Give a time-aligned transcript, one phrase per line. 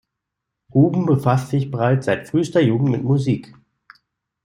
[0.73, 3.53] Houben befasst sich bereits seit frühester Jugend mit Musik.